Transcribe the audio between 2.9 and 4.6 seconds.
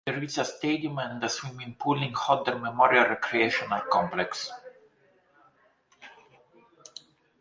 Recreational Complex.